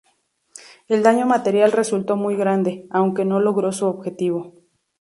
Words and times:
El 0.87 1.03
daño 1.03 1.27
material 1.27 1.71
resultó 1.71 2.15
muy 2.15 2.35
grande, 2.35 2.87
aunque 2.89 3.23
no 3.23 3.39
logró 3.39 3.71
su 3.71 3.85
objetivo. 3.85 4.55